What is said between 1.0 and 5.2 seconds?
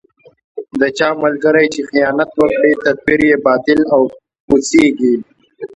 ملګری چې خیانت وکړي، تدبیر یې باطل او پوچېـږي.